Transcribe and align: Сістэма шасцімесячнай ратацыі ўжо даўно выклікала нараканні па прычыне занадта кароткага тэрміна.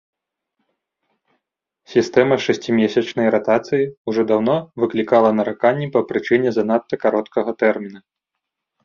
Сістэма 1.93 2.35
шасцімесячнай 2.45 3.27
ратацыі 3.35 3.85
ўжо 4.13 4.21
даўно 4.31 4.55
выклікала 4.85 5.29
нараканні 5.41 5.91
па 5.97 6.01
прычыне 6.13 6.49
занадта 6.57 6.95
кароткага 7.05 7.51
тэрміна. 7.61 7.99